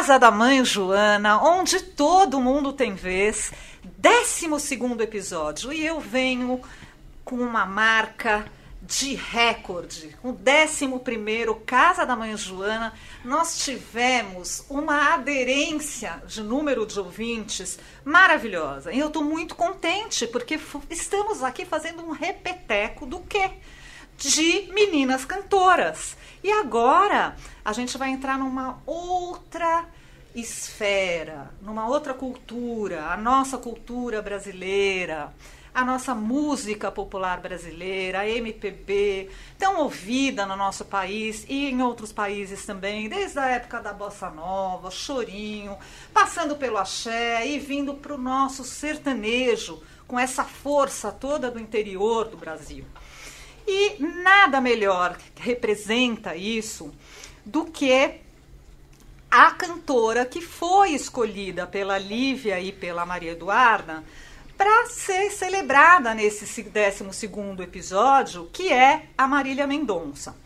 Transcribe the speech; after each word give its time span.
Casa 0.00 0.18
da 0.18 0.30
Mãe 0.30 0.64
Joana, 0.64 1.42
onde 1.42 1.78
todo 1.78 2.40
mundo 2.40 2.72
tem 2.72 2.94
vez. 2.94 3.52
12 3.84 4.48
episódio. 5.02 5.70
E 5.74 5.84
eu 5.84 6.00
venho 6.00 6.62
com 7.22 7.36
uma 7.36 7.66
marca 7.66 8.46
de 8.80 9.14
recorde. 9.14 10.16
O 10.22 10.30
11 10.30 10.88
Casa 11.66 12.06
da 12.06 12.16
Mãe 12.16 12.34
Joana, 12.34 12.94
nós 13.22 13.58
tivemos 13.58 14.64
uma 14.70 15.12
aderência 15.12 16.22
de 16.26 16.42
número 16.42 16.86
de 16.86 16.98
ouvintes 16.98 17.78
maravilhosa. 18.02 18.94
E 18.94 18.98
eu 18.98 19.08
estou 19.08 19.22
muito 19.22 19.54
contente, 19.54 20.26
porque 20.26 20.58
estamos 20.88 21.42
aqui 21.42 21.66
fazendo 21.66 22.02
um 22.02 22.12
repeteco 22.12 23.04
do 23.04 23.20
quê? 23.20 23.50
De 24.20 24.70
meninas 24.74 25.24
cantoras. 25.24 26.14
E 26.44 26.52
agora 26.52 27.34
a 27.64 27.72
gente 27.72 27.96
vai 27.96 28.10
entrar 28.10 28.38
numa 28.38 28.82
outra 28.84 29.86
esfera, 30.34 31.50
numa 31.62 31.88
outra 31.88 32.12
cultura, 32.12 33.06
a 33.06 33.16
nossa 33.16 33.56
cultura 33.56 34.20
brasileira, 34.20 35.32
a 35.74 35.82
nossa 35.86 36.14
música 36.14 36.92
popular 36.92 37.40
brasileira, 37.40 38.20
a 38.20 38.28
MPB, 38.28 39.30
tão 39.58 39.80
ouvida 39.80 40.44
no 40.44 40.54
nosso 40.54 40.84
país 40.84 41.46
e 41.48 41.70
em 41.70 41.80
outros 41.80 42.12
países 42.12 42.66
também, 42.66 43.08
desde 43.08 43.38
a 43.38 43.46
época 43.46 43.80
da 43.80 43.94
bossa 43.94 44.28
nova, 44.28 44.90
chorinho, 44.90 45.78
passando 46.12 46.56
pelo 46.56 46.76
axé 46.76 47.46
e 47.46 47.58
vindo 47.58 47.94
para 47.94 48.14
o 48.14 48.18
nosso 48.18 48.64
sertanejo, 48.64 49.82
com 50.06 50.18
essa 50.18 50.44
força 50.44 51.10
toda 51.10 51.50
do 51.50 51.58
interior 51.58 52.28
do 52.28 52.36
Brasil. 52.36 52.84
E 53.66 53.96
nada 53.98 54.60
melhor 54.60 55.16
representa 55.36 56.34
isso 56.34 56.92
do 57.44 57.64
que 57.64 58.20
a 59.30 59.50
cantora 59.52 60.26
que 60.26 60.40
foi 60.40 60.90
escolhida 60.90 61.66
pela 61.66 61.98
Lívia 61.98 62.60
e 62.60 62.72
pela 62.72 63.06
Maria 63.06 63.32
Eduarda 63.32 64.02
para 64.56 64.86
ser 64.86 65.30
celebrada 65.30 66.12
nesse 66.12 66.62
12 66.62 67.62
episódio, 67.62 68.50
que 68.52 68.72
é 68.72 69.06
a 69.16 69.26
Marília 69.26 69.66
Mendonça. 69.66 70.36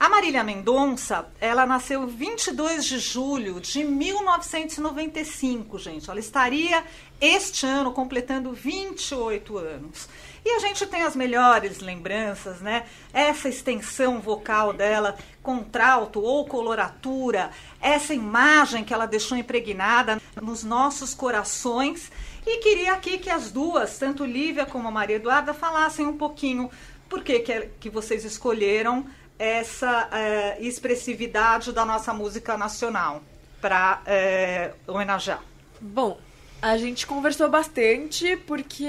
A 0.00 0.08
Marília 0.08 0.44
Mendonça, 0.44 1.26
ela 1.40 1.66
nasceu 1.66 2.06
22 2.06 2.84
de 2.84 3.00
julho 3.00 3.60
de 3.60 3.82
1995, 3.82 5.76
gente. 5.76 6.08
Ela 6.08 6.20
estaria 6.20 6.84
este 7.20 7.66
ano 7.66 7.90
completando 7.90 8.52
28 8.52 9.58
anos. 9.58 10.08
E 10.44 10.50
a 10.50 10.60
gente 10.60 10.86
tem 10.86 11.02
as 11.02 11.16
melhores 11.16 11.80
lembranças, 11.80 12.60
né? 12.60 12.86
Essa 13.12 13.48
extensão 13.48 14.20
vocal 14.20 14.72
dela, 14.72 15.18
contralto 15.42 16.20
ou 16.20 16.46
coloratura, 16.46 17.50
essa 17.80 18.14
imagem 18.14 18.84
que 18.84 18.94
ela 18.94 19.04
deixou 19.04 19.36
impregnada 19.36 20.22
nos 20.40 20.62
nossos 20.62 21.12
corações. 21.12 22.12
E 22.46 22.58
queria 22.58 22.92
aqui 22.92 23.18
que 23.18 23.30
as 23.30 23.50
duas, 23.50 23.98
tanto 23.98 24.24
Lívia 24.24 24.64
como 24.64 24.86
a 24.86 24.92
Maria 24.92 25.16
Eduarda, 25.16 25.52
falassem 25.52 26.06
um 26.06 26.16
pouquinho 26.16 26.70
por 27.08 27.24
que, 27.24 27.40
que, 27.40 27.52
é, 27.52 27.68
que 27.80 27.90
vocês 27.90 28.24
escolheram 28.24 29.04
essa 29.38 30.08
é, 30.12 30.60
expressividade 30.60 31.72
da 31.72 31.84
nossa 31.84 32.12
música 32.12 32.56
nacional 32.56 33.22
para 33.60 34.02
é, 34.06 34.72
homenagear? 34.86 35.42
Bom, 35.80 36.18
a 36.60 36.76
gente 36.76 37.06
conversou 37.06 37.48
bastante 37.48 38.36
porque 38.36 38.84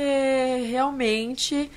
realmente 0.69 1.69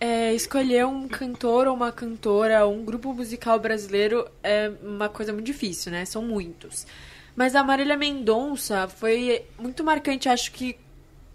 é, 0.00 0.34
escolher 0.34 0.86
um 0.86 1.08
cantor 1.08 1.66
ou 1.66 1.74
uma 1.74 1.90
cantora, 1.90 2.66
um 2.66 2.84
grupo 2.84 3.12
musical 3.14 3.58
brasileiro 3.58 4.28
é 4.42 4.70
uma 4.82 5.08
coisa 5.08 5.32
muito 5.32 5.46
difícil, 5.46 5.90
né? 5.90 6.04
São 6.04 6.22
muitos. 6.22 6.86
Mas 7.34 7.54
a 7.54 7.64
Marília 7.64 7.96
Mendonça 7.96 8.88
foi 8.88 9.44
muito 9.58 9.82
marcante, 9.82 10.28
acho 10.28 10.52
que 10.52 10.76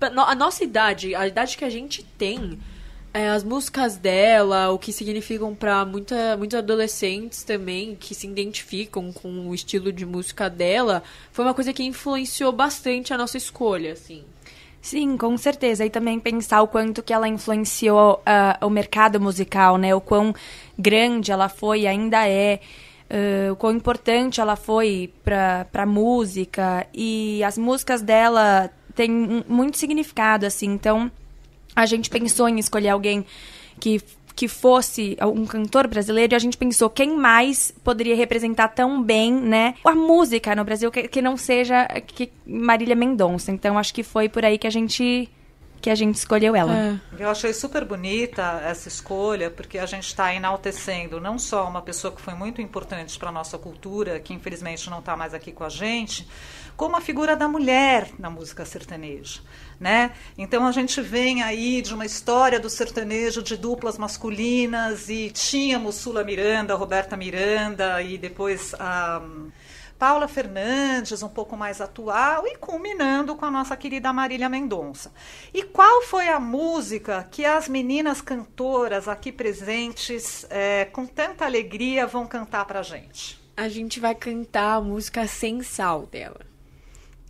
a 0.01 0.35
nossa 0.35 0.63
idade, 0.63 1.15
a 1.15 1.25
idade 1.27 1.57
que 1.57 1.63
a 1.63 1.69
gente 1.69 2.03
tem, 2.03 2.59
é, 3.13 3.29
as 3.29 3.43
músicas 3.43 3.95
dela, 3.95 4.71
o 4.71 4.79
que 4.79 4.91
significam 4.91 5.53
para 5.53 5.85
muitos 5.85 6.57
adolescentes 6.57 7.43
também 7.43 7.95
que 7.95 8.15
se 8.15 8.25
identificam 8.25 9.13
com 9.13 9.47
o 9.47 9.53
estilo 9.53 9.93
de 9.93 10.05
música 10.05 10.49
dela, 10.49 11.03
foi 11.31 11.45
uma 11.45 11.53
coisa 11.53 11.71
que 11.71 11.83
influenciou 11.83 12.51
bastante 12.51 13.13
a 13.13 13.17
nossa 13.17 13.37
escolha, 13.37 13.93
assim. 13.93 14.23
Sim, 14.81 15.15
com 15.15 15.37
certeza. 15.37 15.85
E 15.85 15.89
também 15.89 16.19
pensar 16.19 16.61
o 16.61 16.67
quanto 16.67 17.01
que 17.01 17.13
ela 17.13 17.27
influenciou 17.27 18.15
uh, 18.15 18.65
o 18.65 18.69
mercado 18.69 19.19
musical, 19.21 19.77
né? 19.77 19.95
O 19.95 20.01
quão 20.01 20.33
grande 20.77 21.31
ela 21.31 21.47
foi 21.47 21.81
e 21.81 21.87
ainda 21.87 22.27
é. 22.27 22.59
Uh, 23.09 23.53
o 23.53 23.55
quão 23.55 23.73
importante 23.73 24.41
ela 24.41 24.57
foi 24.57 25.13
para 25.23 25.67
a 25.71 25.85
música. 25.85 26.85
E 26.93 27.41
as 27.45 27.57
músicas 27.57 28.01
dela 28.01 28.69
têm 28.93 29.09
muito 29.47 29.77
significado, 29.77 30.45
assim. 30.45 30.67
Então, 30.67 31.09
a 31.75 31.85
gente 31.85 32.09
pensou 32.09 32.47
em 32.47 32.59
escolher 32.59 32.89
alguém 32.89 33.25
que 33.79 34.01
que 34.35 34.47
fosse 34.47 35.15
um 35.21 35.45
cantor 35.45 35.87
brasileiro 35.87 36.33
e 36.33 36.35
a 36.35 36.39
gente 36.39 36.57
pensou 36.57 36.89
quem 36.89 37.15
mais 37.15 37.71
poderia 37.83 38.15
representar 38.15 38.69
tão 38.69 39.01
bem, 39.01 39.31
né, 39.31 39.75
a 39.85 39.93
música 39.93 40.55
no 40.55 40.63
Brasil 40.63 40.91
que, 40.91 41.07
que 41.07 41.21
não 41.21 41.37
seja 41.37 41.85
que 42.07 42.31
Marília 42.45 42.95
Mendonça. 42.95 43.51
Então 43.51 43.77
acho 43.77 43.93
que 43.93 44.01
foi 44.01 44.27
por 44.27 44.43
aí 44.43 44.57
que 44.57 44.67
a 44.67 44.71
gente 44.71 45.29
que 45.83 45.89
a 45.89 45.95
gente 45.95 46.15
escolheu 46.15 46.55
ela. 46.55 46.73
É. 46.73 46.99
Eu 47.19 47.29
achei 47.29 47.51
super 47.51 47.83
bonita 47.83 48.61
essa 48.63 48.87
escolha, 48.87 49.51
porque 49.51 49.77
a 49.77 49.85
gente 49.85 50.07
está 50.07 50.33
enaltecendo 50.33 51.19
não 51.19 51.37
só 51.37 51.67
uma 51.67 51.81
pessoa 51.81 52.15
que 52.15 52.21
foi 52.21 52.33
muito 52.33 52.61
importante 52.61 53.19
para 53.19 53.27
a 53.27 53.31
nossa 53.33 53.57
cultura, 53.57 54.17
que 54.17 54.33
infelizmente 54.33 54.89
não 54.89 54.99
está 54.99 55.17
mais 55.17 55.33
aqui 55.33 55.51
com 55.51 55.65
a 55.65 55.69
gente, 55.69 56.25
como 56.77 56.95
a 56.95 57.01
figura 57.01 57.35
da 57.35 57.49
mulher 57.49 58.07
na 58.17 58.29
música 58.29 58.63
sertaneja. 58.63 59.41
Né? 59.77 60.13
Então 60.37 60.65
a 60.65 60.71
gente 60.71 61.01
vem 61.01 61.43
aí 61.43 61.81
de 61.81 61.93
uma 61.93 62.05
história 62.05 62.61
do 62.61 62.69
sertanejo 62.69 63.43
de 63.43 63.57
duplas 63.57 63.97
masculinas 63.97 65.09
e 65.09 65.31
tínhamos 65.31 65.95
Sula 65.95 66.23
Miranda, 66.23 66.75
Roberta 66.75 67.17
Miranda 67.17 68.01
e 68.01 68.17
depois 68.17 68.73
a 68.79 69.21
Paula 70.03 70.27
Fernandes, 70.27 71.23
um 71.23 71.29
pouco 71.29 71.55
mais 71.55 71.79
atual, 71.79 72.45
e 72.45 72.57
culminando 72.57 73.37
com 73.37 73.45
a 73.45 73.49
nossa 73.49 73.77
querida 73.77 74.11
Marília 74.11 74.49
Mendonça. 74.49 75.13
E 75.53 75.63
qual 75.63 76.01
foi 76.01 76.27
a 76.27 76.41
música 76.41 77.25
que 77.31 77.45
as 77.45 77.69
meninas 77.69 78.19
cantoras 78.19 79.07
aqui 79.07 79.31
presentes, 79.31 80.45
é, 80.49 80.83
com 80.91 81.05
tanta 81.05 81.45
alegria, 81.45 82.05
vão 82.05 82.27
cantar 82.27 82.65
pra 82.65 82.83
gente? 82.83 83.39
A 83.55 83.69
gente 83.69 84.01
vai 84.01 84.13
cantar 84.13 84.73
a 84.73 84.81
música 84.81 85.25
Sem 85.25 85.63
Sal 85.63 86.05
dela. 86.05 86.41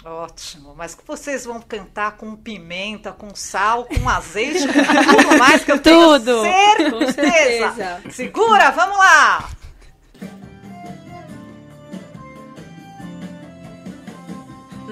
Ótimo, 0.04 0.74
mas 0.76 0.96
que 0.96 1.06
vocês 1.06 1.46
vão 1.46 1.62
cantar 1.62 2.18
com 2.18 2.36
pimenta, 2.36 3.12
com 3.12 3.36
sal, 3.36 3.86
com 3.86 4.10
azeite, 4.10 4.68
com 4.68 5.24
tudo 5.24 5.38
mais 5.38 5.64
que 5.64 5.72
eu 5.72 5.80
tenho 5.80 6.18
tudo. 6.20 6.42
certeza. 6.42 6.92
Com 6.92 7.12
certeza. 7.12 8.02
Segura, 8.10 8.72
vamos 8.72 8.98
lá! 8.98 9.50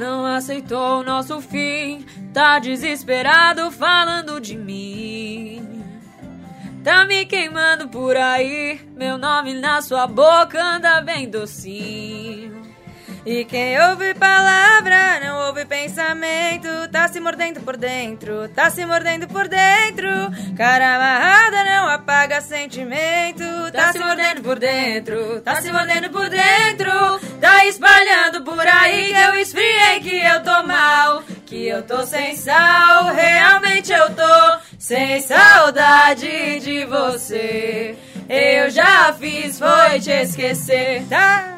Não 0.01 0.25
aceitou 0.25 1.01
o 1.01 1.03
nosso 1.03 1.39
fim, 1.39 2.03
tá 2.33 2.57
desesperado 2.57 3.69
falando 3.69 4.41
de 4.41 4.57
mim. 4.57 5.85
Tá 6.83 7.05
me 7.05 7.23
queimando 7.23 7.87
por 7.87 8.17
aí, 8.17 8.81
meu 8.95 9.19
nome 9.19 9.53
na 9.53 9.79
sua 9.79 10.07
boca 10.07 10.59
anda 10.59 11.01
bem 11.01 11.29
docinho. 11.29 12.63
E 13.23 13.45
quem 13.45 13.79
ouve 13.79 14.15
palavra 14.15 15.19
não 15.23 15.45
ouve 15.45 15.63
pensamento, 15.65 16.67
tá 16.91 17.07
se 17.07 17.19
mordendo 17.19 17.59
por 17.59 17.77
dentro, 17.77 18.49
tá 18.49 18.71
se 18.71 18.83
mordendo 18.83 19.27
por 19.27 19.47
dentro. 19.47 20.09
Cara 20.57 20.95
amarrada 20.95 21.63
não 21.63 21.87
apaga 21.87 22.41
sentimento, 22.41 23.43
tá, 23.71 23.85
tá 23.85 23.93
se 23.93 23.99
mordendo 23.99 24.41
por 24.41 24.57
dentro, 24.57 25.41
tá 25.41 25.61
se 25.61 25.71
mordendo 25.71 26.09
por 26.09 26.27
dentro. 26.29 27.19
Tá 27.39 27.65
espalhando 27.67 28.43
por 28.43 28.67
aí 28.67 29.13
que 29.13 29.19
eu 29.19 29.39
esfriei, 29.91 29.99
que 29.99 30.25
eu 30.25 30.43
tô 30.43 30.63
mal, 30.63 31.23
que 31.45 31.67
eu 31.67 31.83
tô 31.83 32.05
sem 32.05 32.35
sal, 32.35 33.13
realmente 33.13 33.91
eu 33.91 34.09
tô 34.11 34.57
sem 34.79 35.19
saudade 35.21 36.59
de 36.59 36.85
você. 36.85 37.95
Eu 38.29 38.69
já 38.69 39.13
fiz, 39.13 39.59
foi 39.59 39.99
te 39.99 40.11
esquecer, 40.11 41.03
tá? 41.09 41.50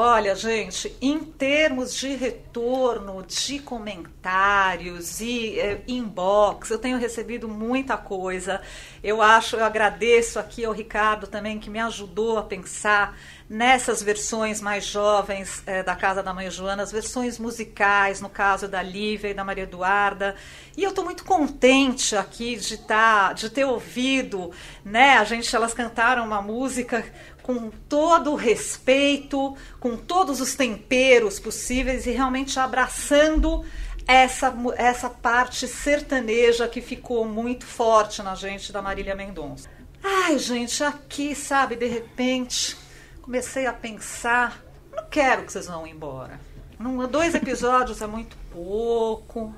Olha, 0.00 0.36
gente, 0.36 0.96
em 1.02 1.18
termos 1.18 1.92
de 1.92 2.14
retorno, 2.14 3.20
de 3.26 3.58
comentários 3.58 5.20
e 5.20 5.58
é, 5.58 5.82
inbox, 5.88 6.70
eu 6.70 6.78
tenho 6.78 6.96
recebido 6.96 7.48
muita 7.48 7.96
coisa. 7.96 8.60
Eu 9.02 9.20
acho, 9.20 9.56
eu 9.56 9.64
agradeço 9.64 10.38
aqui 10.38 10.64
ao 10.64 10.72
Ricardo 10.72 11.26
também 11.26 11.58
que 11.58 11.68
me 11.68 11.80
ajudou 11.80 12.38
a 12.38 12.44
pensar 12.44 13.18
nessas 13.50 14.00
versões 14.00 14.60
mais 14.60 14.84
jovens 14.84 15.62
é, 15.66 15.82
da 15.82 15.96
Casa 15.96 16.22
da 16.22 16.32
Mãe 16.32 16.48
Joana, 16.48 16.84
as 16.84 16.92
versões 16.92 17.36
musicais, 17.36 18.20
no 18.20 18.28
caso 18.28 18.68
da 18.68 18.80
Lívia 18.80 19.30
e 19.30 19.34
da 19.34 19.42
Maria 19.42 19.64
Eduarda. 19.64 20.36
E 20.76 20.84
eu 20.84 20.90
estou 20.90 21.04
muito 21.04 21.24
contente 21.24 22.14
aqui 22.14 22.54
de, 22.54 22.76
tá, 22.76 23.32
de 23.32 23.50
ter 23.50 23.64
ouvido, 23.64 24.52
né? 24.84 25.18
A 25.18 25.24
gente, 25.24 25.56
elas 25.56 25.74
cantaram 25.74 26.24
uma 26.24 26.40
música 26.40 27.04
com 27.48 27.70
todo 27.88 28.32
o 28.32 28.34
respeito, 28.34 29.56
com 29.80 29.96
todos 29.96 30.38
os 30.38 30.54
temperos 30.54 31.40
possíveis 31.40 32.06
e 32.06 32.10
realmente 32.10 32.60
abraçando 32.60 33.64
essa, 34.06 34.54
essa 34.76 35.08
parte 35.08 35.66
sertaneja 35.66 36.68
que 36.68 36.82
ficou 36.82 37.24
muito 37.24 37.64
forte 37.64 38.22
na 38.22 38.34
gente 38.34 38.70
da 38.70 38.82
Marília 38.82 39.14
Mendonça. 39.14 39.66
Ai, 40.04 40.38
gente, 40.38 40.84
aqui, 40.84 41.34
sabe, 41.34 41.74
de 41.74 41.86
repente, 41.86 42.76
comecei 43.22 43.66
a 43.66 43.72
pensar, 43.72 44.62
não 44.94 45.06
quero 45.06 45.44
que 45.44 45.52
vocês 45.52 45.68
vão 45.68 45.86
embora. 45.86 46.38
Num, 46.78 47.08
dois 47.08 47.34
episódios 47.34 48.02
é 48.02 48.06
muito 48.06 48.36
pouco. 48.52 49.54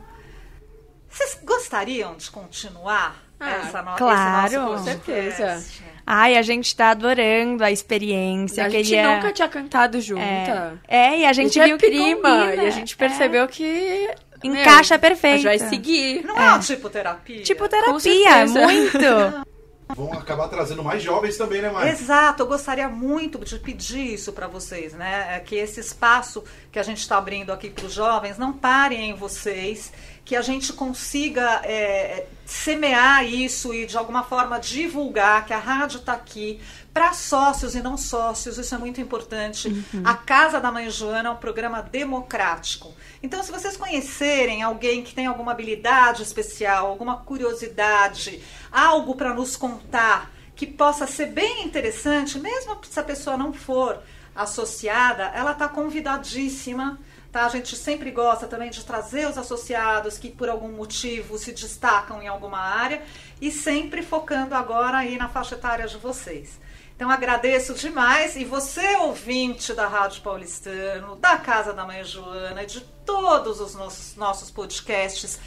Vocês 1.09 1.41
gostariam 1.43 2.17
de 2.17 2.31
continuar 2.31 3.21
Ah, 3.41 3.51
essa 3.51 3.83
no, 3.83 3.97
claro. 3.97 4.47
esse 4.47 4.57
nosso 4.57 4.77
Com 4.77 4.85
certeza. 4.85 5.65
Ai, 6.13 6.37
a 6.37 6.43
gente 6.43 6.75
tá 6.75 6.91
adorando 6.91 7.63
a 7.63 7.71
experiência. 7.71 8.65
A 8.65 8.69
gente 8.69 8.89
queria- 8.89 9.15
nunca 9.17 9.33
tinha 9.33 9.49
cantado 9.49 10.01
junta. 10.01 10.79
É, 10.89 11.19
e 11.21 11.25
a 11.25 11.33
gente 11.33 11.59
é 11.61 11.67
viu 11.67 11.79
que 11.79 11.87
prima 11.87 12.17
combina. 12.47 12.65
e 12.65 12.67
a 12.67 12.71
gente 12.71 12.97
percebeu 12.97 13.47
que 13.47 14.09
meu, 14.43 14.55
Encaixa 14.57 14.97
A 14.97 14.99
perfeito. 14.99 15.43
gente 15.43 15.59
vai 15.61 15.69
seguir. 15.69 16.25
Não 16.25 16.37
é, 16.37 16.55
um 16.55 16.59
tipo 16.59 16.91
terapia? 16.91 17.43
Tipo 17.43 17.69
terapia, 17.69 18.47
muito. 18.47 19.51
Vão 19.95 20.13
acabar 20.13 20.47
trazendo 20.49 20.85
mais 20.85 21.03
jovens 21.03 21.37
também, 21.37 21.61
né, 21.61 21.69
Mari? 21.69 21.91
Exato, 21.91 22.43
eu 22.45 22.47
gostaria 22.47 22.89
muito 22.89 23.39
de 23.45 23.59
pedir 23.59 24.15
isso 24.15 24.33
para 24.33 24.47
vocês, 24.47 24.93
né? 24.93 25.29
É 25.37 25.41
Que 25.41 25.57
esse 25.57 25.81
espaço 25.81 26.45
que 26.71 26.79
a 26.79 26.83
gente 26.83 26.99
está 26.99 27.19
abrindo 27.19 27.53
aqui 27.53 27.69
para 27.71 27.87
os 27.87 27.93
jovens 27.93 28.39
não 28.39 28.53
parem 28.53 29.11
em 29.11 29.15
vocês, 29.15 29.93
que 30.31 30.37
a 30.37 30.43
gente 30.43 30.73
consiga 30.73 31.61
é, 31.65 32.25
semear 32.47 33.25
isso 33.25 33.75
e 33.75 33.85
de 33.85 33.97
alguma 33.97 34.23
forma 34.23 34.61
divulgar 34.61 35.45
que 35.45 35.53
a 35.53 35.59
rádio 35.59 35.99
está 35.99 36.13
aqui 36.13 36.61
para 36.95 37.13
sócios 37.13 37.75
e 37.75 37.83
não 37.83 37.97
sócios, 37.97 38.57
isso 38.57 38.73
é 38.73 38.79
muito 38.79 39.01
importante. 39.01 39.85
A 40.05 40.15
Casa 40.15 40.61
da 40.61 40.71
Mãe 40.71 40.89
Joana 40.89 41.31
é 41.31 41.33
um 41.33 41.37
programa 41.37 41.83
democrático. 41.83 42.95
Então, 43.21 43.43
se 43.43 43.51
vocês 43.51 43.77
conhecerem 43.77 44.63
alguém 44.63 45.03
que 45.03 45.13
tem 45.13 45.27
alguma 45.27 45.51
habilidade 45.51 46.23
especial, 46.23 46.87
alguma 46.87 47.17
curiosidade, 47.17 48.41
algo 48.71 49.17
para 49.17 49.35
nos 49.35 49.57
contar, 49.57 50.31
que 50.55 50.65
possa 50.65 51.09
ser 51.09 51.27
bem 51.27 51.65
interessante, 51.65 52.39
mesmo 52.39 52.79
se 52.89 53.01
a 53.01 53.03
pessoa 53.03 53.37
não 53.37 53.53
for 53.53 54.01
associada, 54.33 55.25
ela 55.35 55.51
está 55.51 55.67
convidadíssima. 55.67 57.01
Tá? 57.33 57.47
A 57.47 57.49
gente 57.49 57.77
sempre 57.77 58.11
gosta 58.11 58.49
também 58.49 58.71
de 58.71 58.85
trazer 58.85 59.29
os 59.29 59.39
associados 59.39 60.19
que 60.19 60.31
por 60.31 60.49
algum 60.49 60.73
motivo 60.73 61.39
se 61.39 61.53
destacam 61.53 62.21
em 62.21 62.27
alguma 62.27 62.59
área 62.59 63.03
e 63.41 63.53
sempre 63.53 64.03
focando 64.03 64.55
agora 64.55 64.99
aí 64.99 65.17
na 65.17 65.29
faixa 65.29 65.55
etária 65.55 65.87
de 65.87 65.97
vocês. 65.97 66.59
Então 66.97 67.09
agradeço 67.09 67.73
demais 67.75 68.37
e 68.37 68.45
você 68.45 68.97
ouvinte 68.97 69.73
da 69.73 69.87
Rádio 69.87 70.23
Paulistano, 70.23 71.17
da 71.17 71.39
Casa 71.39 71.73
da 71.73 71.87
Mãe 71.87 72.05
Joana, 72.05 72.67
de 72.67 72.81
todos 73.07 73.61
os 73.61 73.75
nossos, 73.75 74.17
nossos 74.17 74.51
podcasts 74.51 75.39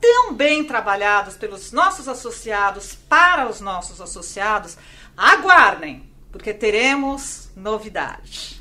tão 0.00 0.34
bem 0.34 0.64
trabalhados 0.64 1.36
pelos 1.36 1.70
nossos 1.70 2.08
associados 2.08 2.94
para 2.94 3.48
os 3.48 3.60
nossos 3.60 4.00
associados, 4.00 4.76
aguardem, 5.16 6.10
porque 6.32 6.52
teremos 6.52 7.50
novidade. 7.54 8.55